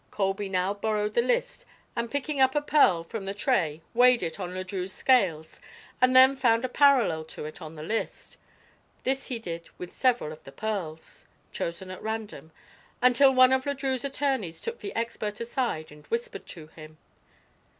[0.09, 1.63] Colby now borrowed the list,
[1.95, 5.61] and picking up a pearl from the tray weighed it on Le Drieux's scales
[6.01, 8.37] and then found a parallel to it on the list.
[9.03, 12.51] This he did with several of the pearls, chosen at random,
[12.99, 16.97] until one of Le Drieux's attorneys took the expert aside and whispered to him.